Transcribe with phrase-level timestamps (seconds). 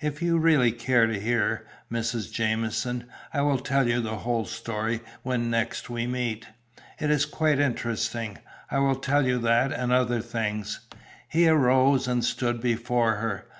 [0.00, 2.30] If you really care to hear, Mrs.
[2.30, 6.46] Jamieson, I will tell you the whole story when next we meet.
[7.00, 8.38] It is quite interesting.
[8.70, 10.78] I will tell you that and other things."
[11.28, 13.48] He arose and stood before her.